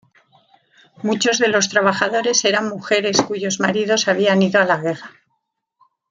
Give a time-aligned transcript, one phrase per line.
[1.03, 5.11] Muchos de los trabajadores eran mujeres cuyos maridos habían ido a la guerra.